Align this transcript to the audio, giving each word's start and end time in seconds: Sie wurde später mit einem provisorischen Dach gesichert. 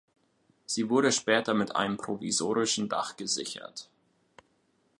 Sie 0.65 0.89
wurde 0.89 1.11
später 1.11 1.53
mit 1.53 1.75
einem 1.75 1.95
provisorischen 1.97 2.89
Dach 2.89 3.17
gesichert. 3.17 3.87